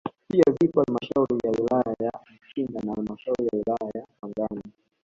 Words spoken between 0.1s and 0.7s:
Pia